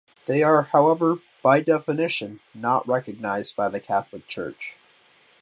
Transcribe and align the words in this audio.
They 0.25 0.41
are 0.41 0.63
however, 0.63 1.17
by 1.43 1.61
definition, 1.61 2.39
not 2.55 2.87
recognised 2.87 3.55
by 3.55 3.69
the 3.69 3.79
Catholic 3.79 4.25
Church. 4.27 4.73